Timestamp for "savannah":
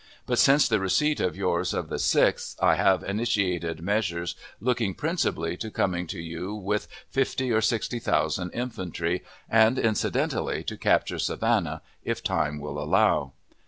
11.19-11.83